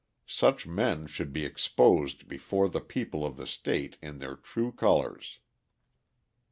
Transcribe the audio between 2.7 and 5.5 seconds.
people of the state in their true colours.